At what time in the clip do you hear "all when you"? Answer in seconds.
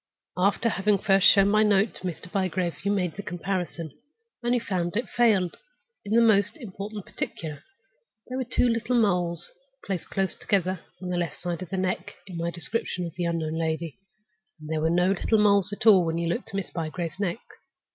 15.85-16.27